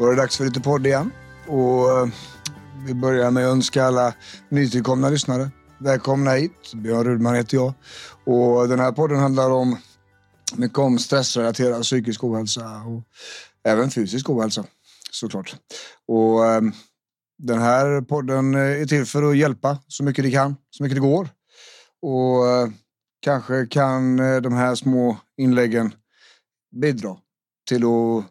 Då 0.00 0.06
är 0.06 0.10
det 0.10 0.16
dags 0.16 0.36
för 0.36 0.44
lite 0.44 0.60
podd 0.60 0.86
igen. 0.86 1.10
Och 1.46 1.98
eh, 1.98 2.08
vi 2.86 2.94
börjar 2.94 3.30
med 3.30 3.46
att 3.46 3.52
önska 3.52 3.84
alla 3.84 4.14
nytillkomna 4.48 5.08
lyssnare 5.08 5.50
välkomna 5.78 6.30
hit. 6.30 6.74
Björn 6.74 7.04
Rudman 7.04 7.34
heter 7.34 7.56
jag. 7.56 7.72
Och 8.24 8.68
den 8.68 8.80
här 8.80 8.92
podden 8.92 9.18
handlar 9.18 9.50
om 9.50 9.78
mycket 10.56 10.78
om 10.78 10.98
stressrelaterad 10.98 11.82
psykisk 11.82 12.24
ohälsa 12.24 12.82
och 12.82 13.02
även 13.64 13.90
fysisk 13.90 14.30
ohälsa 14.30 14.64
såklart. 15.10 15.56
Och 16.08 16.46
eh, 16.46 16.62
den 17.38 17.58
här 17.58 18.00
podden 18.00 18.54
eh, 18.54 18.60
är 18.60 18.86
till 18.86 19.06
för 19.06 19.30
att 19.30 19.36
hjälpa 19.36 19.78
så 19.88 20.04
mycket 20.04 20.24
det 20.24 20.30
kan, 20.30 20.56
så 20.70 20.82
mycket 20.82 20.96
det 20.96 21.08
går. 21.08 21.28
Och 22.02 22.72
kanske 23.20 23.66
kan 23.66 24.16
de 24.42 24.52
här 24.52 24.74
små 24.74 25.16
inläggen 25.36 25.94
bidra 26.80 27.16
till 27.68 27.84
att 27.84 28.24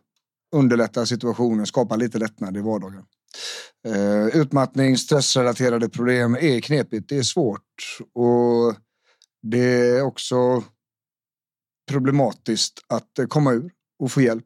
underlätta 0.55 1.05
situationen, 1.05 1.66
skapa 1.66 1.95
lite 1.95 2.17
lättnad 2.17 2.58
i 2.58 2.61
vardagen. 2.61 3.03
Eh, 3.88 4.25
utmattning, 4.25 4.97
stressrelaterade 4.97 5.89
problem 5.89 6.36
är 6.36 6.59
knepigt. 6.59 7.09
Det 7.09 7.17
är 7.17 7.23
svårt 7.23 7.97
och 8.14 8.75
det 9.41 9.97
är 9.97 10.02
också 10.02 10.64
problematiskt 11.91 12.80
att 12.88 13.19
eh, 13.19 13.25
komma 13.25 13.52
ur 13.53 13.72
och 14.00 14.11
få 14.11 14.22
hjälp. 14.22 14.45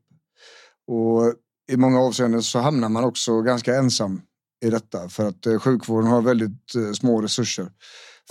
Och 0.88 1.34
i 1.72 1.78
många 1.78 2.00
avseenden 2.00 2.44
så 2.44 2.60
hamnar 2.60 2.90
man 2.90 3.04
också 3.04 3.42
ganska 3.42 3.76
ensam 3.76 4.22
i 4.66 4.70
detta 4.70 5.10
för 5.10 5.28
att 5.28 5.46
eh, 5.46 5.60
sjukvården 5.60 6.10
har 6.10 6.22
väldigt 6.22 6.96
små 6.96 7.22
resurser 7.22 7.72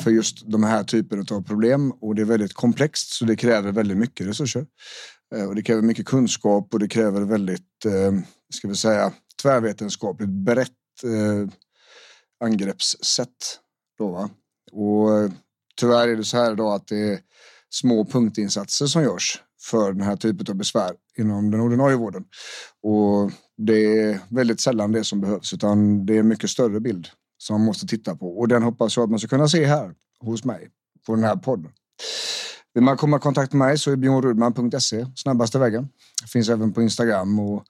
för 0.03 0.11
just 0.11 0.51
de 0.51 0.65
här 0.65 0.85
typerna 0.85 1.25
av 1.31 1.43
problem 1.43 1.93
och 1.93 2.15
det 2.15 2.23
är 2.23 2.27
väldigt 2.27 2.55
komplext 2.55 3.13
så 3.13 3.25
det 3.25 3.37
kräver 3.37 3.73
väldigt 3.73 3.97
mycket 3.97 4.27
resurser. 4.27 4.67
Eh, 5.35 5.45
och 5.45 5.55
det 5.55 5.63
kräver 5.63 5.83
mycket 5.83 6.07
kunskap 6.07 6.75
och 6.75 6.79
det 6.79 6.89
kräver 6.89 7.21
väldigt, 7.21 7.85
eh, 7.85 8.13
ska 8.55 8.69
vi 8.69 8.75
säga, 8.77 9.13
tvärvetenskapligt 9.43 10.31
brett 10.31 10.71
eh, 11.05 11.53
angreppssätt. 12.45 13.59
Då, 13.99 14.09
va? 14.09 14.31
Och 14.73 15.31
tyvärr 15.77 16.09
är 16.09 16.17
det 16.17 16.25
så 16.25 16.37
här 16.37 16.53
idag 16.53 16.75
att 16.75 16.87
det 16.87 16.99
är 16.99 17.21
små 17.71 18.05
punktinsatser 18.05 18.87
som 18.87 19.03
görs 19.03 19.43
för 19.63 19.93
den 19.93 20.03
här 20.03 20.17
typen 20.17 20.47
av 20.49 20.55
besvär 20.55 20.93
inom 21.19 21.51
den 21.51 21.61
ordinarie 21.61 21.97
vården. 21.97 22.25
Och 22.83 23.33
det 23.57 24.01
är 24.01 24.19
väldigt 24.29 24.61
sällan 24.61 24.93
det 24.93 25.05
som 25.05 25.21
behövs 25.21 25.53
utan 25.53 26.07
det 26.07 26.15
är 26.15 26.21
en 26.21 26.29
mycket 26.29 26.51
större 26.51 26.81
bild 26.81 27.09
som 27.43 27.55
man 27.55 27.67
måste 27.67 27.87
titta 27.87 28.17
på 28.17 28.39
och 28.39 28.49
den 28.49 28.63
hoppas 28.63 28.97
jag 28.97 29.05
att 29.05 29.11
man 29.11 29.19
ska 29.19 29.29
kunna 29.29 29.49
se 29.49 29.65
här 29.65 29.95
hos 30.21 30.45
mig 30.45 30.69
på 31.07 31.15
den 31.15 31.25
här 31.25 31.37
podden. 31.37 31.73
Vill 32.75 32.85
man 32.85 32.97
komma 32.97 33.17
i 33.17 33.21
kontakt 33.21 33.53
med 33.53 33.69
mig 33.69 33.79
så 33.79 33.91
är 33.91 33.97
bjornrudman.se 33.97 35.07
snabbaste 35.17 35.59
vägen. 35.59 35.89
finns 36.33 36.49
även 36.49 36.73
på 36.73 36.83
Instagram 36.83 37.39
och 37.39 37.65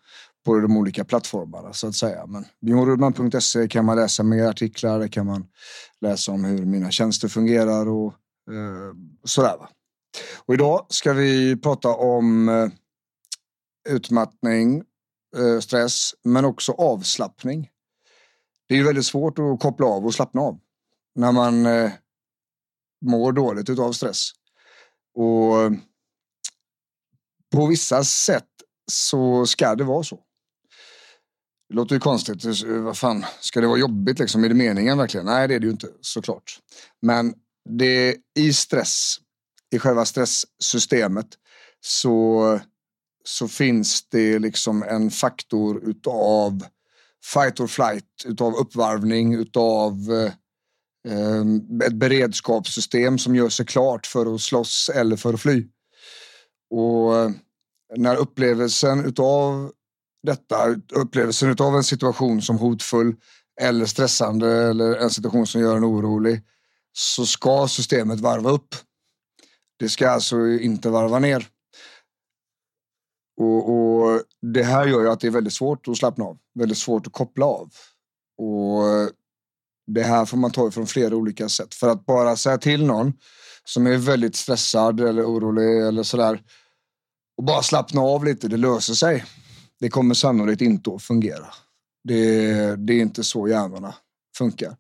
på 0.45 0.59
de 0.59 0.77
olika 0.77 1.05
plattformarna 1.05 1.73
så 1.73 1.89
att 1.89 1.95
säga. 1.95 2.27
Men 2.27 2.45
bjornrudman.se 2.61 3.69
kan 3.69 3.85
man 3.85 3.97
läsa 3.97 4.23
mer 4.23 4.45
artiklar, 4.45 4.99
där 5.01 5.09
kan 5.09 5.27
man 5.27 5.47
läsa 6.01 6.33
om 6.33 6.45
hur 6.45 6.67
mina 6.67 6.91
tjänster 6.91 7.29
fungerar 7.29 7.89
och 7.89 8.15
eh, 8.51 8.95
sådär. 9.25 9.57
Va? 9.59 9.69
Och 10.47 10.55
idag 10.55 10.87
ska 10.89 11.13
vi 11.13 11.57
prata 11.57 11.89
om 11.89 12.49
eh, 12.49 12.69
utmattning, 13.89 14.83
eh, 15.37 15.61
stress, 15.61 16.15
men 16.25 16.45
också 16.45 16.73
avslappning. 16.73 17.69
Det 18.73 18.77
är 18.77 18.79
ju 18.79 18.85
väldigt 18.85 19.07
svårt 19.07 19.39
att 19.39 19.61
koppla 19.61 19.87
av 19.87 20.07
och 20.07 20.15
slappna 20.15 20.41
av 20.41 20.59
när 21.15 21.33
man 21.33 21.67
eh, 21.67 21.91
mår 23.05 23.33
dåligt 23.33 23.71
utav 23.71 23.93
stress. 23.93 24.31
Och 25.15 25.73
på 27.55 27.67
vissa 27.67 28.05
sätt 28.05 28.49
så 28.91 29.47
ska 29.47 29.75
det 29.75 29.85
vara 29.85 30.03
så. 30.03 30.21
Det 31.69 31.75
låter 31.75 31.95
ju 31.95 32.01
konstigt. 32.01 32.65
Vad 32.65 32.99
fan, 32.99 33.25
ska 33.41 33.61
det 33.61 33.67
vara 33.67 33.79
jobbigt 33.79 34.19
liksom? 34.19 34.45
Är 34.45 34.49
det 34.49 34.55
meningen 34.55 34.99
verkligen? 34.99 35.27
Nej, 35.27 35.49
det 35.49 35.55
är 35.55 35.61
det 35.61 35.67
ju 35.67 35.73
inte 35.73 35.89
såklart. 36.01 36.59
Men 37.03 37.35
det 37.69 38.17
i 38.35 38.53
stress, 38.53 39.17
i 39.75 39.79
själva 39.79 40.05
stresssystemet 40.05 41.29
så, 41.81 42.61
så 43.25 43.49
finns 43.49 44.09
det 44.09 44.39
liksom 44.39 44.83
en 44.83 45.11
faktor 45.11 45.89
utav 45.89 46.65
fight 47.25 47.61
or 47.61 47.67
flight, 47.67 48.05
utav 48.25 48.55
uppvarvning, 48.55 49.35
utav 49.35 49.93
eh, 50.13 51.41
ett 51.87 51.95
beredskapssystem 51.95 53.19
som 53.19 53.35
gör 53.35 53.49
sig 53.49 53.67
klart 53.67 54.07
för 54.07 54.35
att 54.35 54.41
slåss 54.41 54.91
eller 54.95 55.17
för 55.17 55.35
att 55.35 55.41
fly. 55.41 55.67
Och 56.71 57.19
eh, 57.19 57.31
när 57.97 58.17
upplevelsen 58.17 59.05
utav 59.05 59.73
detta, 60.23 60.77
upplevelsen 60.93 61.57
av 61.61 61.77
en 61.77 61.85
situation 61.85 62.43
som 62.43 62.59
hotfull 62.59 63.17
eller 63.61 63.87
stressande 63.87 64.53
eller 64.53 64.97
en 64.97 65.11
situation 65.11 65.47
som 65.47 65.61
gör 65.61 65.77
en 65.77 65.85
orolig 65.85 66.41
så 66.93 67.27
ska 67.27 67.69
systemet 67.69 68.21
varva 68.21 68.51
upp. 68.51 68.75
Det 69.79 69.89
ska 69.89 70.11
alltså 70.11 70.49
inte 70.49 70.91
varva 70.91 71.19
ner. 71.19 71.49
Och, 73.43 73.71
och, 73.71 74.23
Det 74.43 74.63
här 74.63 74.87
gör 74.87 75.01
ju 75.01 75.11
att 75.11 75.21
det 75.21 75.27
är 75.27 75.31
väldigt 75.31 75.53
svårt 75.53 75.89
att 75.89 75.97
slappna 75.97 76.25
av, 76.25 76.39
väldigt 76.55 76.79
svårt 76.79 77.07
att 77.07 77.13
koppla 77.13 77.47
av. 77.47 77.71
Och 78.39 79.11
Det 79.87 80.03
här 80.03 80.25
får 80.25 80.37
man 80.37 80.51
ta 80.51 80.71
från 80.71 80.87
flera 80.87 81.17
olika 81.17 81.49
sätt. 81.49 81.75
För 81.75 81.89
att 81.89 82.07
bara 82.07 82.37
säga 82.37 82.59
till 82.59 82.87
någon 82.87 83.13
som 83.65 83.87
är 83.87 83.97
väldigt 83.97 84.37
stressad 84.37 85.01
eller 85.01 85.25
orolig 85.25 85.87
eller 85.87 86.03
sådär 86.03 86.43
och 87.37 87.45
bara 87.45 87.63
slappna 87.63 88.01
av 88.01 88.25
lite, 88.25 88.49
det 88.49 88.57
löser 88.57 88.95
sig 88.95 89.25
det 89.83 89.91
kommer 89.91 90.15
sannolikt 90.15 90.63
inte 90.63 90.91
att 90.91 91.03
fungera. 91.03 91.47
Det, 92.05 92.77
det 92.77 92.93
är 92.93 93.01
inte 93.01 93.25
så 93.25 93.49
hjärnorna 93.49 93.95
funkar. 94.39 94.77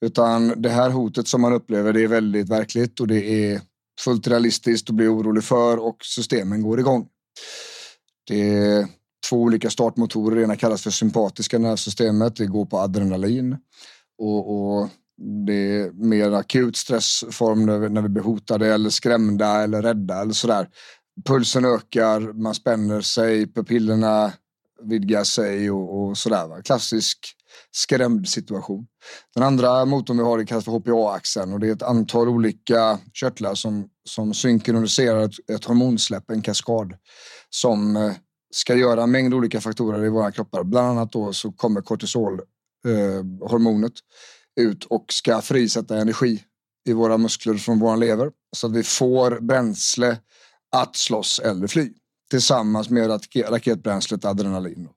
Utan 0.00 0.62
det 0.62 0.68
här 0.68 0.90
hotet 0.90 1.28
som 1.28 1.40
man 1.40 1.52
upplever 1.52 1.92
det 1.92 2.02
är 2.02 2.08
väldigt 2.08 2.48
verkligt 2.48 3.00
och 3.00 3.06
det 3.06 3.50
är 3.50 3.60
fullt 4.00 4.26
realistiskt 4.26 4.90
att 4.90 4.96
bli 4.96 5.06
orolig 5.06 5.44
för 5.44 5.78
och 5.78 5.96
systemen 6.04 6.62
går 6.62 6.80
igång. 6.80 7.08
Det 8.26 8.50
är 8.50 8.86
två 9.28 9.36
olika 9.36 9.70
startmotorer. 9.70 10.36
Det 10.36 10.42
ena 10.42 10.56
kallas 10.56 10.82
för 10.82 10.90
sympatiska 10.90 11.58
nervsystemet. 11.58 12.36
Det 12.36 12.46
går 12.46 12.66
på 12.66 12.78
adrenalin 12.78 13.56
och, 14.18 14.78
och 14.78 14.88
det 15.46 15.52
är 15.52 15.92
mer 15.92 16.32
akut 16.32 16.76
stressform 16.76 17.66
när 17.66 17.78
vi, 17.78 17.88
när 17.88 18.02
vi 18.02 18.08
blir 18.08 18.22
hotade 18.22 18.74
eller 18.74 18.90
skrämda 18.90 19.62
eller 19.62 19.82
rädda 19.82 20.20
eller 20.20 20.32
sådär. 20.32 20.68
Pulsen 21.24 21.64
ökar, 21.64 22.20
man 22.42 22.54
spänner 22.54 23.00
sig, 23.00 23.52
pupillerna 23.52 24.32
vidgar 24.82 25.24
sig 25.24 25.70
och, 25.70 26.02
och 26.02 26.18
sådär. 26.18 26.46
Va? 26.46 26.62
Klassisk 26.62 27.18
skrämd 27.72 28.28
situation. 28.28 28.86
Den 29.34 29.42
andra 29.42 29.84
motorn 29.84 30.16
vi 30.16 30.22
har 30.22 30.44
kallas 30.44 30.64
för 30.64 30.72
HPA-axeln 30.72 31.52
och 31.52 31.60
det 31.60 31.68
är 31.68 31.72
ett 31.72 31.82
antal 31.82 32.28
olika 32.28 32.98
körtlar 33.12 33.54
som, 33.54 33.88
som 34.08 34.34
synkroniserar 34.34 35.24
ett, 35.24 35.50
ett 35.50 35.64
hormonsläpp, 35.64 36.30
en 36.30 36.42
kaskad 36.42 36.94
som 37.50 37.96
eh, 37.96 38.12
ska 38.54 38.74
göra 38.74 39.02
en 39.02 39.10
mängd 39.10 39.34
olika 39.34 39.60
faktorer 39.60 40.04
i 40.04 40.08
våra 40.08 40.32
kroppar. 40.32 40.64
Bland 40.64 40.88
annat 40.88 41.12
då 41.12 41.32
så 41.32 41.52
kommer 41.52 41.80
kortisolhormonet 41.80 43.92
eh, 43.92 43.98
ut 44.64 44.84
och 44.84 45.04
ska 45.08 45.40
frisätta 45.40 45.98
energi 45.98 46.42
i 46.88 46.92
våra 46.92 47.18
muskler 47.18 47.54
från 47.54 47.78
vår 47.78 47.96
lever 47.96 48.30
så 48.56 48.66
att 48.66 48.72
vi 48.72 48.82
får 48.82 49.40
bränsle 49.40 50.18
att 50.76 50.96
slåss 50.96 51.38
eller 51.38 51.66
fly 51.66 51.92
tillsammans 52.30 52.90
med 52.90 53.20
raketbränslet 53.50 54.24
adrenalin. 54.24 54.88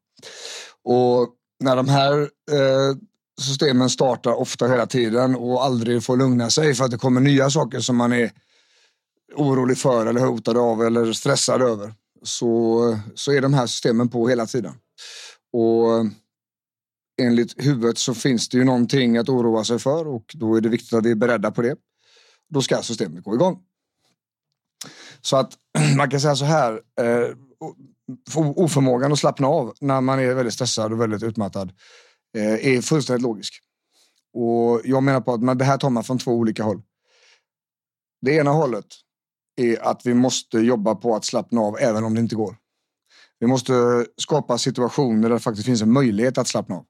Och 0.83 1.29
när 1.59 1.75
de 1.75 1.89
här 1.89 2.19
eh, 2.51 2.95
systemen 3.41 3.89
startar 3.89 4.33
ofta 4.33 4.67
hela 4.67 4.85
tiden 4.85 5.35
och 5.35 5.63
aldrig 5.63 6.03
får 6.03 6.17
lugna 6.17 6.49
sig 6.49 6.75
för 6.75 6.85
att 6.85 6.91
det 6.91 6.97
kommer 6.97 7.21
nya 7.21 7.49
saker 7.49 7.79
som 7.79 7.95
man 7.95 8.13
är 8.13 8.31
orolig 9.35 9.77
för 9.77 10.05
eller 10.05 10.21
hotad 10.21 10.57
av 10.57 10.83
eller 10.83 11.13
stressad 11.13 11.61
över 11.61 11.93
så, 12.23 12.99
så 13.15 13.31
är 13.31 13.41
de 13.41 13.53
här 13.53 13.67
systemen 13.67 14.09
på 14.09 14.27
hela 14.27 14.45
tiden. 14.45 14.73
Och 15.53 16.05
enligt 17.21 17.65
huvudet 17.65 17.97
så 17.97 18.13
finns 18.13 18.49
det 18.49 18.57
ju 18.57 18.63
någonting 18.63 19.17
att 19.17 19.29
oroa 19.29 19.63
sig 19.63 19.79
för 19.79 20.07
och 20.07 20.25
då 20.33 20.55
är 20.55 20.61
det 20.61 20.69
viktigt 20.69 20.93
att 20.93 21.05
vi 21.05 21.11
är 21.11 21.15
beredda 21.15 21.51
på 21.51 21.61
det. 21.61 21.75
Då 22.49 22.61
ska 22.61 22.81
systemet 22.81 23.23
gå 23.23 23.35
igång. 23.35 23.59
Så 25.21 25.37
att 25.37 25.53
man 25.97 26.09
kan 26.09 26.19
säga 26.19 26.35
så 26.35 26.45
här, 26.45 26.81
eh, 26.99 27.35
oförmågan 28.35 29.11
att 29.11 29.19
slappna 29.19 29.47
av 29.47 29.73
när 29.81 30.01
man 30.01 30.19
är 30.19 30.33
väldigt 30.33 30.53
stressad 30.53 30.93
och 30.93 31.01
väldigt 31.01 31.23
utmattad 31.23 31.73
eh, 32.37 32.67
är 32.67 32.81
fullständigt 32.81 33.23
logisk. 33.23 33.63
Och 34.33 34.81
jag 34.83 35.03
menar 35.03 35.21
på 35.21 35.33
att 35.33 35.59
det 35.59 35.65
här 35.65 35.77
tar 35.77 35.89
man 35.89 36.03
från 36.03 36.17
två 36.17 36.31
olika 36.31 36.63
håll. 36.63 36.81
Det 38.21 38.31
ena 38.31 38.51
hållet 38.51 38.85
är 39.57 39.85
att 39.85 40.05
vi 40.05 40.13
måste 40.13 40.59
jobba 40.59 40.95
på 40.95 41.15
att 41.15 41.25
slappna 41.25 41.61
av 41.61 41.77
även 41.79 42.03
om 42.03 42.13
det 42.13 42.21
inte 42.21 42.35
går. 42.35 42.57
Vi 43.39 43.47
måste 43.47 44.05
skapa 44.17 44.57
situationer 44.57 45.29
där 45.29 45.35
det 45.35 45.39
faktiskt 45.39 45.65
finns 45.65 45.81
en 45.81 45.91
möjlighet 45.91 46.37
att 46.37 46.47
slappna 46.47 46.75
av. 46.75 46.85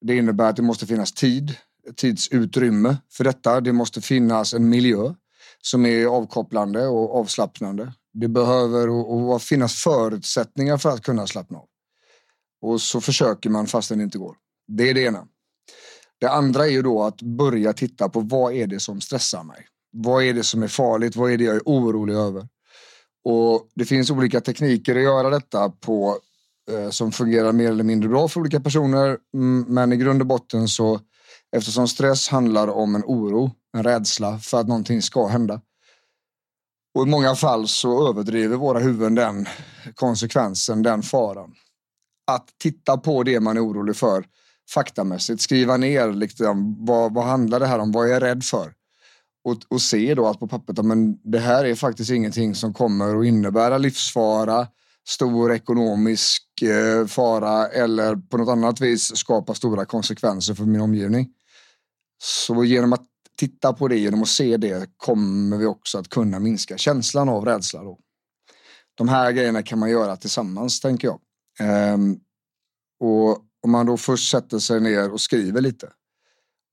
Det 0.00 0.16
innebär 0.16 0.50
att 0.50 0.56
det 0.56 0.62
måste 0.62 0.86
finnas 0.86 1.12
tid, 1.12 1.56
tidsutrymme 1.96 2.96
för 3.12 3.24
detta. 3.24 3.60
Det 3.60 3.72
måste 3.72 4.00
finnas 4.00 4.54
en 4.54 4.68
miljö 4.68 5.14
som 5.62 5.86
är 5.86 6.06
avkopplande 6.06 6.86
och 6.86 7.16
avslappnande. 7.16 7.92
Det 8.12 8.28
behöver 8.28 8.88
och, 8.88 9.42
finnas 9.42 9.74
förutsättningar 9.74 10.78
för 10.78 10.90
att 10.90 11.02
kunna 11.02 11.26
slappna 11.26 11.58
av. 11.58 11.68
Och 12.62 12.80
så 12.80 13.00
försöker 13.00 13.50
man 13.50 13.66
fast 13.66 13.88
det 13.88 13.94
inte 13.94 14.18
går. 14.18 14.36
Det 14.68 14.90
är 14.90 14.94
det 14.94 15.02
ena. 15.02 15.28
Det 16.20 16.30
andra 16.30 16.66
är 16.66 16.70
ju 16.70 16.82
då 16.82 17.02
att 17.02 17.22
börja 17.22 17.72
titta 17.72 18.08
på 18.08 18.20
vad 18.20 18.52
är 18.52 18.66
det 18.66 18.80
som 18.80 19.00
stressar 19.00 19.44
mig? 19.44 19.66
Vad 19.96 20.24
är 20.24 20.34
det 20.34 20.42
som 20.42 20.62
är 20.62 20.68
farligt? 20.68 21.16
Vad 21.16 21.32
är 21.32 21.38
det 21.38 21.44
jag 21.44 21.56
är 21.56 21.62
orolig 21.64 22.14
över? 22.14 22.48
Och 23.24 23.68
det 23.74 23.84
finns 23.84 24.10
olika 24.10 24.40
tekniker 24.40 24.96
att 24.96 25.02
göra 25.02 25.30
detta 25.30 25.70
på 25.70 26.18
eh, 26.70 26.90
som 26.90 27.12
fungerar 27.12 27.52
mer 27.52 27.70
eller 27.70 27.84
mindre 27.84 28.08
bra 28.08 28.28
för 28.28 28.40
olika 28.40 28.60
personer. 28.60 29.18
Mm, 29.34 29.64
men 29.68 29.92
i 29.92 29.96
grund 29.96 30.20
och 30.20 30.26
botten 30.26 30.68
så 30.68 31.00
eftersom 31.56 31.88
stress 31.88 32.28
handlar 32.28 32.68
om 32.68 32.94
en 32.94 33.02
oro, 33.04 33.50
en 33.76 33.82
rädsla 33.82 34.38
för 34.38 34.60
att 34.60 34.68
någonting 34.68 35.02
ska 35.02 35.26
hända. 35.26 35.60
Och 36.94 37.06
i 37.06 37.10
många 37.10 37.34
fall 37.34 37.68
så 37.68 38.08
överdriver 38.08 38.56
våra 38.56 38.78
huvuden 38.78 39.14
den 39.14 39.46
konsekvensen, 39.94 40.82
den 40.82 41.02
faran. 41.02 41.54
Att 42.26 42.48
titta 42.58 42.96
på 42.96 43.22
det 43.22 43.40
man 43.40 43.56
är 43.56 43.66
orolig 43.66 43.96
för 43.96 44.24
faktamässigt, 44.70 45.40
skriva 45.40 45.76
ner 45.76 46.12
liksom, 46.12 46.84
vad, 46.84 47.14
vad 47.14 47.24
handlar 47.24 47.60
det 47.60 47.66
här 47.66 47.78
om, 47.78 47.92
vad 47.92 48.08
är 48.08 48.12
jag 48.12 48.22
rädd 48.22 48.44
för? 48.44 48.72
Och, 49.44 49.58
och 49.68 49.82
se 49.82 50.14
då 50.14 50.26
att 50.26 50.40
på 50.40 50.48
pappret 50.48 50.84
men 50.84 51.18
det 51.22 51.38
här 51.38 51.64
är 51.64 51.74
faktiskt 51.74 52.10
ingenting 52.10 52.54
som 52.54 52.74
kommer 52.74 53.20
att 53.20 53.26
innebära 53.26 53.78
livsfara, 53.78 54.66
stor 55.08 55.52
ekonomisk 55.52 56.62
eh, 56.62 57.06
fara 57.06 57.68
eller 57.68 58.16
på 58.16 58.36
något 58.36 58.48
annat 58.48 58.80
vis 58.80 59.16
skapa 59.16 59.54
stora 59.54 59.84
konsekvenser 59.84 60.54
för 60.54 60.64
min 60.64 60.80
omgivning. 60.80 61.28
Så 62.22 62.64
genom 62.64 62.92
att 62.92 63.06
titta 63.36 63.72
på 63.72 63.88
det, 63.88 63.96
genom 63.96 64.22
att 64.22 64.28
se 64.28 64.56
det 64.56 64.90
kommer 64.96 65.56
vi 65.56 65.66
också 65.66 65.98
att 65.98 66.08
kunna 66.08 66.38
minska 66.38 66.78
känslan 66.78 67.28
av 67.28 67.44
rädsla. 67.44 67.82
Då. 67.82 67.98
De 68.94 69.08
här 69.08 69.32
grejerna 69.32 69.62
kan 69.62 69.78
man 69.78 69.90
göra 69.90 70.16
tillsammans 70.16 70.80
tänker 70.80 71.08
jag. 71.08 71.20
Ehm, 71.60 72.16
och 73.00 73.38
om 73.62 73.70
man 73.70 73.86
då 73.86 73.96
först 73.96 74.30
sätter 74.30 74.58
sig 74.58 74.80
ner 74.80 75.10
och 75.10 75.20
skriver 75.20 75.60
lite 75.60 75.88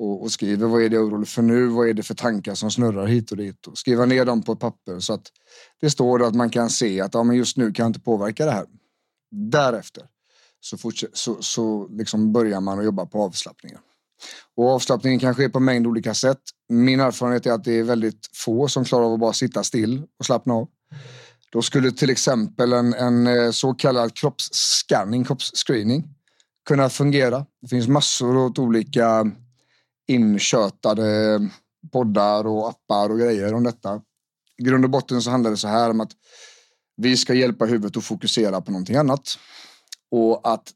och, 0.01 0.21
och, 0.21 0.31
skriver 0.31 0.67
vad 0.67 0.83
är 0.83 0.89
det 0.89 0.95
jag 0.95 1.03
är 1.03 1.09
orolig 1.09 1.27
för 1.27 1.41
nu, 1.41 1.67
vad 1.67 1.89
är 1.89 1.93
det 1.93 2.03
för 2.03 2.15
tankar 2.15 2.55
som 2.55 2.71
snurrar 2.71 3.05
hit 3.05 3.31
och 3.31 3.37
dit 3.37 3.67
och 3.67 3.77
skriva 3.77 4.05
ner 4.05 4.25
dem 4.25 4.43
på 4.43 4.51
ett 4.51 4.59
papper 4.59 4.99
så 4.99 5.13
att 5.13 5.27
det 5.81 5.89
står 5.89 6.23
att 6.23 6.35
man 6.35 6.49
kan 6.49 6.69
se 6.69 7.01
att 7.01 7.13
ja, 7.13 7.23
men 7.23 7.35
just 7.35 7.57
nu 7.57 7.71
kan 7.71 7.83
jag 7.83 7.89
inte 7.89 7.99
påverka 7.99 8.45
det 8.45 8.51
här. 8.51 8.65
Därefter 9.31 10.03
så, 10.59 10.91
så, 11.13 11.37
så 11.41 11.87
liksom 11.87 12.33
börjar 12.33 12.61
man 12.61 12.79
att 12.79 12.85
jobba 12.85 13.05
på 13.05 13.23
avslappningen. 13.23 13.79
Och 14.55 14.69
avslappningen 14.69 15.19
kan 15.19 15.35
ske 15.35 15.49
på 15.49 15.57
en 15.57 15.65
mängd 15.65 15.87
olika 15.87 16.13
sätt. 16.13 16.41
Min 16.69 16.99
erfarenhet 16.99 17.45
är 17.45 17.51
att 17.51 17.63
det 17.63 17.79
är 17.79 17.83
väldigt 17.83 18.29
få 18.33 18.67
som 18.67 18.85
klarar 18.85 19.05
av 19.05 19.13
att 19.13 19.19
bara 19.19 19.33
sitta 19.33 19.63
still 19.63 20.03
och 20.19 20.25
slappna 20.25 20.53
av. 20.53 20.67
Då 21.51 21.61
skulle 21.61 21.91
till 21.91 22.09
exempel 22.09 22.73
en, 22.73 22.93
en 22.93 23.27
eh, 23.27 23.51
så 23.51 23.73
kallad 23.73 24.13
kroppsscanning, 24.13 25.23
kroppsscreening 25.23 26.03
kunna 26.67 26.89
fungera. 26.89 27.45
Det 27.61 27.67
finns 27.67 27.87
massor 27.87 28.45
av 28.45 28.59
olika 28.59 29.31
inkötade 30.13 31.39
poddar 31.91 32.47
och 32.47 32.69
appar 32.69 33.09
och 33.09 33.19
grejer 33.19 33.53
om 33.53 33.63
detta. 33.63 34.01
I 34.57 34.63
grund 34.63 34.85
och 34.85 34.91
botten 34.91 35.21
så 35.21 35.31
handlar 35.31 35.51
det 35.51 35.57
så 35.57 35.67
här 35.67 35.89
om 35.89 36.01
att 36.01 36.11
vi 36.97 37.17
ska 37.17 37.33
hjälpa 37.33 37.65
huvudet 37.65 37.97
att 37.97 38.03
fokusera 38.03 38.61
på 38.61 38.71
någonting 38.71 38.95
annat 38.95 39.37
och 40.11 40.53
att 40.53 40.71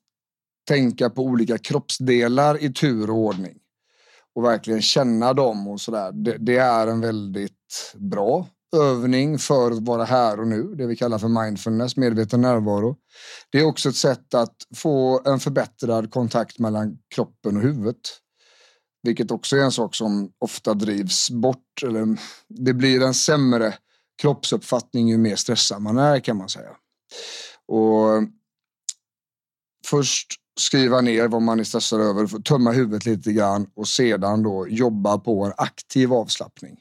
tänka 0.68 1.10
på 1.10 1.24
olika 1.24 1.58
kroppsdelar 1.58 2.64
i 2.64 2.74
tur 2.74 3.10
och 3.10 3.16
ordning 3.16 3.58
och 4.36 4.44
verkligen 4.44 4.82
känna 4.82 5.34
dem 5.34 5.68
och 5.68 5.82
sådär. 5.82 6.12
Det, 6.12 6.38
det 6.40 6.58
är 6.58 6.88
en 6.88 7.02
väldigt 7.02 7.94
bra 7.96 8.48
övning 8.76 9.40
för 9.40 9.72
att 9.72 9.80
vara 9.80 10.04
här 10.04 10.40
och 10.40 10.48
nu, 10.48 10.76
det 10.76 10.86
vi 10.86 10.96
kallar 10.96 11.18
för 11.18 11.28
mindfulness, 11.28 11.98
medveten 11.98 12.42
närvaro. 12.42 12.96
Det 13.52 13.60
är 13.60 13.66
också 13.66 13.90
ett 13.90 13.96
sätt 13.96 14.34
att 14.34 14.56
få 14.76 15.22
en 15.26 15.40
förbättrad 15.40 16.12
kontakt 16.12 16.60
mellan 16.60 16.98
kroppen 17.16 17.58
och 17.58 17.64
huvudet. 17.64 17.98
Vilket 19.06 19.31
också 19.31 19.56
är 19.56 19.62
en 19.62 19.72
sak 19.72 19.96
som 19.96 20.31
ofta 20.40 20.74
drivs 20.74 21.30
bort. 21.30 21.84
Eller 21.84 22.18
det 22.48 22.74
blir 22.74 23.02
en 23.02 23.13
sämre 23.13 23.74
kroppsuppfattning 24.22 25.10
ju 25.10 25.18
mer 25.18 25.36
stressad 25.36 25.81
man 25.81 25.98
är 25.98 26.19
kan 26.19 26.38
man 26.38 26.50
säga. 26.50 26.69
Och 27.68 28.24
först 29.86 30.28
skriva 30.60 31.02
ner 31.02 31.28
vad 31.28 31.42
man 31.42 31.60
är 31.60 31.63
stressad 31.63 32.02
över, 32.02 32.42
tömma 32.42 32.72
huvudet 32.72 33.06
lite 33.06 33.31
grann 33.31 33.68
och 33.75 33.88
sedan 33.88 34.44
då 34.44 34.68
jobba 34.68 35.18
på 35.18 35.46
en 35.46 35.54
aktiv 35.58 36.13
avslappning. 36.13 36.78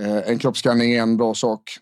Eh, 0.00 0.16
en 0.16 0.38
kroppsskanning 0.38 0.92
är 0.92 1.02
en 1.02 1.16
bra 1.16 1.34
sak. 1.34 1.78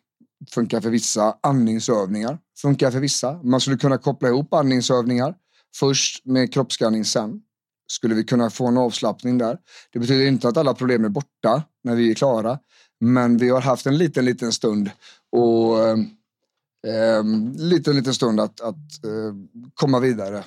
Funkar 0.50 0.80
för 0.80 0.90
vissa. 0.90 1.38
Andningsövningar 1.42 2.38
funkar 2.62 2.90
för 2.90 3.00
vissa. 3.00 3.42
Man 3.42 3.60
skulle 3.60 3.76
kunna 3.76 3.98
koppla 3.98 4.28
ihop 4.28 4.54
andningsövningar 4.54 5.34
först 5.76 6.26
med 6.26 6.52
kroppsskanning 6.52 7.04
sen 7.04 7.42
skulle 7.90 8.14
vi 8.14 8.24
kunna 8.24 8.50
få 8.50 8.66
en 8.66 8.76
avslappning 8.76 9.38
där. 9.38 9.58
Det 9.92 9.98
betyder 9.98 10.26
inte 10.26 10.48
att 10.48 10.56
alla 10.56 10.74
problem 10.74 11.04
är 11.04 11.08
borta 11.08 11.62
när 11.84 11.94
vi 11.94 12.10
är 12.10 12.14
klara, 12.14 12.58
men 13.00 13.36
vi 13.36 13.48
har 13.48 13.60
haft 13.60 13.86
en 13.86 13.98
liten, 13.98 14.24
liten 14.24 14.52
stund 14.52 14.90
och 15.32 15.88
eh, 15.88 17.24
liten, 17.56 17.96
liten 17.96 18.14
stund 18.14 18.40
att, 18.40 18.60
att 18.60 19.04
eh, 19.04 19.34
komma 19.74 20.00
vidare 20.00 20.44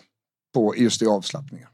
på 0.54 0.75
just 0.78 1.01
i 1.01 1.06
avslappningen. 1.06 1.68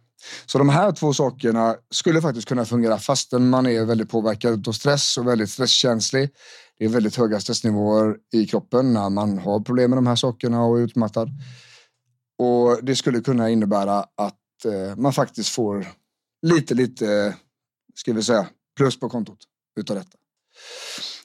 Så 0.45 0.57
de 0.57 0.69
här 0.69 0.92
två 0.92 1.13
sakerna 1.13 1.75
skulle 1.89 2.21
faktiskt 2.21 2.48
kunna 2.48 2.66
fungera 2.66 2.98
fastän 2.98 3.50
man 3.50 3.66
är 3.66 3.86
väldigt 3.86 4.10
påverkad 4.10 4.68
av 4.68 4.71
stress 4.71 5.18
och 5.18 5.28
väldigt 5.28 5.49
stresskänslig. 5.49 6.30
Det 6.78 6.85
är 6.85 6.90
väldigt 6.90 7.16
höga 7.16 7.40
stressnivåer 7.40 8.16
i 8.33 8.45
kroppen 8.45 8.94
när 8.94 9.09
man 9.09 9.38
har 9.38 9.59
problem 9.59 9.90
med 9.90 9.97
de 9.97 10.07
här 10.07 10.16
sakerna 10.16 10.64
och 10.64 10.80
är 10.80 10.81
utmattad. 10.81 11.30
Och 12.38 12.80
det 12.81 12.95
skulle 12.95 13.21
kunna 13.21 13.49
innebära 13.49 14.06
att 14.16 14.35
Eh, 14.66 14.95
man 14.95 15.13
faktiskt 15.13 15.49
får 15.49 15.87
lite, 16.42 16.73
lite, 16.73 17.35
ska 17.95 18.13
vi 18.13 18.23
säga, 18.23 18.47
plus 18.78 18.99
på 18.99 19.09
kontot 19.09 19.39
utav 19.80 19.95
detta. 19.95 20.18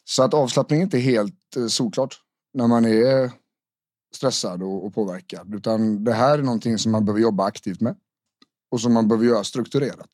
Så 0.04 0.22
att 0.22 0.34
avslappning 0.34 0.80
är 0.80 0.84
inte 0.84 0.98
helt 0.98 1.56
eh, 1.56 1.66
solklart 1.66 2.20
när 2.54 2.66
man 2.66 2.84
är 2.84 3.30
stressad 4.14 4.62
och, 4.62 4.86
och 4.86 4.94
påverkad, 4.94 5.54
utan 5.54 6.04
det 6.04 6.12
här 6.12 6.38
är 6.38 6.42
någonting 6.42 6.78
som 6.78 6.92
man 6.92 7.04
behöver 7.04 7.22
jobba 7.22 7.44
aktivt 7.44 7.80
med 7.80 7.96
och 8.70 8.80
som 8.80 8.92
man 8.92 9.08
behöver 9.08 9.26
göra 9.26 9.44
strukturerat 9.44 10.10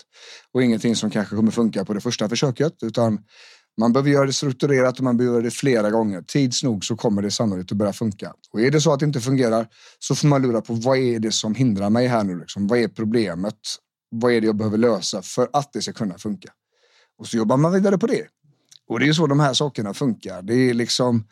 och 0.53 0.63
ingenting 0.63 0.97
som 0.97 1.11
kanske 1.11 1.37
kommer 1.37 1.51
funka 1.51 1.85
på 1.85 1.95
det 1.95 2.01
första 2.01 2.29
försöket, 2.29 2.83
utan 2.83 3.25
man 3.79 3.93
behöver 3.93 4.11
göra 4.11 4.27
det 4.27 4.33
strukturerat 4.33 4.99
och 4.99 5.05
man 5.05 5.17
behöver 5.17 5.37
göra 5.37 5.45
det 5.45 5.51
flera 5.51 5.91
gånger. 5.91 6.23
Tids 6.23 6.63
nog 6.63 6.85
så 6.85 6.97
kommer 6.97 7.23
det 7.23 7.31
sannolikt 7.31 7.73
att 7.73 7.79
börja 7.79 7.93
funka. 7.93 8.33
Och 8.53 8.61
är 8.61 8.71
det 8.71 8.81
så 8.81 8.93
att 8.93 9.01
det 9.01 9.07
inte 9.07 9.21
fungerar 9.21 9.67
så 9.99 10.15
får 10.15 10.29
man 10.29 10.43
lura 10.43 10.61
på 10.61 10.75
vad 10.75 10.99
är 10.99 11.19
det 11.19 11.33
som 11.33 11.55
hindrar 11.55 11.91
mig 11.91 12.07
här 12.07 12.25
nu? 12.25 12.39
Liksom? 12.39 12.67
Vad 12.67 12.79
är 12.79 12.89
problemet? 12.89 13.55
Vad 14.11 14.33
är 14.33 14.41
det 14.41 14.47
jag 14.47 14.57
behöver 14.57 14.79
lösa 14.79 15.23
för 15.23 15.49
att 15.53 15.73
det 15.73 15.83
ska 15.83 15.93
kunna 15.93 16.19
funka? 16.19 16.49
Och 17.19 17.27
så 17.27 17.37
jobbar 17.37 17.57
man 17.57 17.73
vidare 17.73 17.99
på 17.99 18.07
det. 18.07 18.27
Och 18.89 19.01
det 19.01 19.09
är 19.09 19.13
så 19.13 19.27
de 19.27 19.41
här 19.41 19.55
sakerna 19.55 19.95
funkar. 19.95 20.43
Det 20.43 20.55
är 20.55 20.75
liksom 20.75 21.25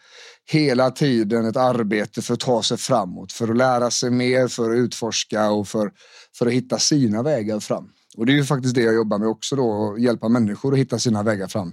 hela 0.51 0.91
tiden 0.91 1.47
ett 1.47 1.57
arbete 1.57 2.23
för 2.23 2.35
att 2.35 2.41
ta 2.41 2.63
sig 2.63 2.77
framåt, 2.77 3.33
för 3.33 3.49
att 3.49 3.57
lära 3.57 3.91
sig 3.91 4.11
mer, 4.11 4.49
för 4.49 4.71
att 4.71 4.77
utforska 4.77 5.51
och 5.51 5.69
för, 5.69 5.91
för 6.39 6.47
att 6.47 6.53
hitta 6.53 6.79
sina 6.79 7.23
vägar 7.23 7.61
fram. 7.61 7.89
Och 8.17 8.27
det 8.27 8.33
är 8.33 8.37
ju 8.37 8.45
faktiskt 8.45 8.75
det 8.75 8.83
jag 8.83 8.95
jobbar 8.95 9.19
med 9.19 9.29
också 9.29 9.57
då, 9.57 9.93
att 9.93 10.03
hjälpa 10.03 10.29
människor 10.29 10.73
att 10.73 10.79
hitta 10.79 10.99
sina 10.99 11.23
vägar 11.23 11.47
fram 11.47 11.73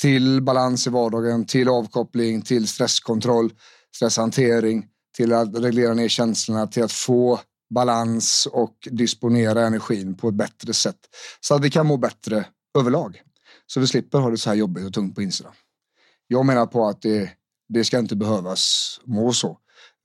till 0.00 0.42
balans 0.42 0.86
i 0.86 0.90
vardagen, 0.90 1.46
till 1.46 1.68
avkoppling, 1.68 2.42
till 2.42 2.68
stresskontroll, 2.68 3.52
stresshantering, 3.96 4.86
till 5.16 5.32
att 5.32 5.56
reglera 5.58 5.94
ner 5.94 6.08
känslorna, 6.08 6.66
till 6.66 6.82
att 6.82 6.92
få 6.92 7.40
balans 7.74 8.48
och 8.52 8.88
disponera 8.90 9.66
energin 9.66 10.16
på 10.16 10.28
ett 10.28 10.34
bättre 10.34 10.72
sätt 10.72 10.98
så 11.40 11.54
att 11.54 11.64
vi 11.64 11.70
kan 11.70 11.86
må 11.86 11.96
bättre 11.96 12.46
överlag. 12.78 13.22
Så 13.66 13.80
vi 13.80 13.86
slipper 13.86 14.18
ha 14.18 14.30
det 14.30 14.38
så 14.38 14.50
här 14.50 14.56
jobbigt 14.56 14.86
och 14.86 14.92
tungt 14.94 15.14
på 15.14 15.22
insidan. 15.22 15.52
Jag 16.26 16.46
menar 16.46 16.66
på 16.66 16.86
att 16.86 17.02
det, 17.02 17.30
det 17.68 17.84
ska 17.84 17.98
inte 17.98 18.16
behövas 18.16 19.00
må 19.04 19.32
så, 19.32 19.58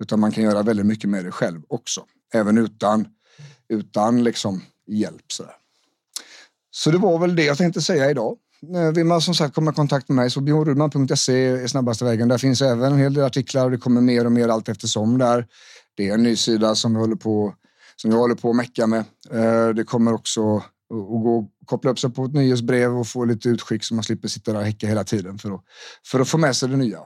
utan 0.03 0.19
man 0.19 0.31
kan 0.31 0.43
göra 0.43 0.63
väldigt 0.63 0.85
mycket 0.85 1.09
med 1.09 1.25
det 1.25 1.31
själv 1.31 1.61
också, 1.67 2.05
även 2.33 2.57
utan 2.57 3.07
utan 3.69 4.23
liksom 4.23 4.61
hjälp. 4.87 5.31
Sådär. 5.31 5.55
Så 6.71 6.91
det 6.91 6.97
var 6.97 7.19
väl 7.19 7.35
det 7.35 7.43
jag 7.43 7.57
tänkte 7.57 7.81
säga 7.81 8.11
idag. 8.11 8.37
Eh, 8.75 8.91
Vill 8.91 9.05
man 9.05 9.21
som 9.21 9.33
sagt 9.33 9.55
komma 9.55 9.71
i 9.71 9.73
kontakt 9.73 10.09
med 10.09 10.15
mig 10.15 10.29
så 10.29 10.41
bjornrudman.se 10.41 11.45
är 11.45 11.67
snabbaste 11.67 12.05
vägen. 12.05 12.27
Där 12.27 12.37
finns 12.37 12.61
även 12.61 12.91
en 12.91 12.99
hel 12.99 13.13
del 13.13 13.23
artiklar 13.23 13.65
och 13.65 13.71
det 13.71 13.77
kommer 13.77 14.01
mer 14.01 14.25
och 14.25 14.31
mer 14.31 14.49
allt 14.49 14.69
eftersom 14.69 15.17
där. 15.17 15.47
Det 15.97 16.09
är 16.09 16.13
en 16.13 16.23
ny 16.23 16.35
sida 16.35 16.75
som 16.75 16.93
vi 16.93 16.99
håller 16.99 17.15
på, 17.15 17.53
som 17.95 18.11
jag 18.11 18.17
håller 18.17 18.35
på 18.35 18.49
att 18.49 18.55
mecka 18.55 18.87
med. 18.87 19.03
Eh, 19.31 19.69
det 19.69 19.83
kommer 19.83 20.13
också 20.13 20.57
att 20.57 21.23
gå 21.23 21.47
koppla 21.65 21.91
upp 21.91 21.99
sig 21.99 22.11
på 22.11 22.25
ett 22.25 22.33
nyhetsbrev 22.33 22.97
och 22.97 23.07
få 23.07 23.25
lite 23.25 23.49
utskick 23.49 23.83
så 23.83 23.95
man 23.95 24.03
slipper 24.03 24.27
sitta 24.27 24.51
där 24.51 24.59
och 24.59 24.65
häcka 24.65 24.87
hela 24.87 25.03
tiden 25.03 25.37
för 25.37 25.51
att, 25.51 25.61
för 26.05 26.19
att 26.19 26.27
få 26.27 26.37
med 26.37 26.55
sig 26.55 26.69
det 26.69 26.77
nya. 26.77 26.99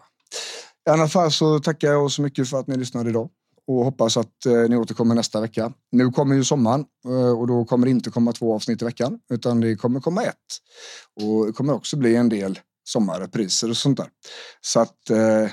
I 0.88 0.90
alla 0.90 1.08
fall 1.08 1.32
så 1.32 1.60
tackar 1.60 1.88
jag 1.92 2.12
så 2.12 2.22
mycket 2.22 2.50
för 2.50 2.60
att 2.60 2.68
ni 2.68 2.78
lyssnade 2.78 3.10
idag 3.10 3.30
och 3.68 3.86
hoppas 3.86 4.18
att 4.18 4.46
eh, 4.46 4.54
ni 4.70 4.78
återkommer 4.78 5.16
nästa 5.16 5.42
vecka. 5.42 5.74
Nu 5.92 6.12
kommer 6.12 6.36
ju 6.36 6.44
sommaren 6.44 6.86
eh, 7.06 7.40
och 7.40 7.48
då 7.48 7.66
kommer 7.66 7.86
det 7.86 7.92
inte 7.92 8.10
komma 8.10 8.32
två 8.32 8.56
avsnitt 8.56 8.82
i 8.82 8.86
veckan 8.86 9.20
utan 9.34 9.60
det 9.60 9.76
kommer 9.76 10.00
komma 10.00 10.24
ett. 10.24 10.36
Och 11.22 11.46
det 11.46 11.54
kommer 11.54 11.74
också 11.74 11.98
bli 11.98 12.16
en 12.16 12.30
del 12.30 12.60
sommarrepriser 12.88 13.70
och 13.70 13.78
sånt 13.78 13.98
där. 13.98 14.08
Så 14.62 14.80
att 14.80 15.10
eh, 15.10 15.52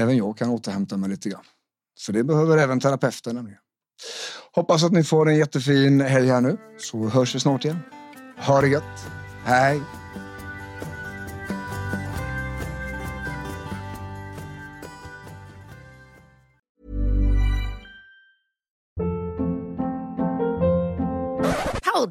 även 0.00 0.16
jag 0.16 0.38
kan 0.38 0.50
återhämta 0.50 0.96
mig 0.96 1.10
lite 1.10 1.28
grann. 1.28 1.44
För 2.00 2.12
det 2.12 2.24
behöver 2.24 2.58
även 2.58 2.80
terapeuten 2.80 3.34
nämligen. 3.34 3.58
Hoppas 4.54 4.84
att 4.84 4.92
ni 4.92 5.04
får 5.04 5.28
en 5.28 5.36
jättefin 5.36 6.00
helg 6.00 6.28
här 6.28 6.40
nu 6.40 6.58
så 6.78 7.08
hörs 7.08 7.34
vi 7.34 7.40
snart 7.40 7.64
igen. 7.64 7.78
Ha 8.46 8.60
det 8.60 8.68
gött. 8.68 9.06
Hej! 9.44 10.01